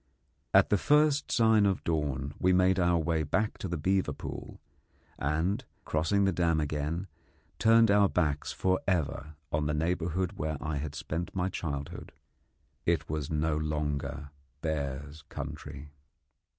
[0.51, 4.59] At the first sign of dawn we made our way back to the beaver pool,
[5.19, 7.05] and, crossing the dam again,
[7.59, 12.13] turned our backs for ever on the neighbourhood where I had spent my childhood.
[12.83, 15.91] It was no longer bears' country.